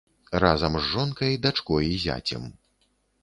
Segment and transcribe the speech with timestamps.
[0.43, 2.47] Разам з жонкай, дачкой і зяцем.